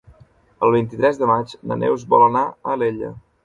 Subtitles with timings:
[0.67, 3.17] El vint-i-tres de maig na Neus vol anar a Alella.